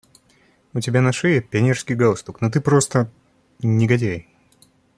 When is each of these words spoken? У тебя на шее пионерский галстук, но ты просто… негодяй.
У 0.73 0.79
тебя 0.79 0.99
на 1.03 1.11
шее 1.11 1.41
пионерский 1.41 1.93
галстук, 1.93 2.41
но 2.41 2.49
ты 2.49 2.59
просто… 2.59 3.07
негодяй. 3.59 4.27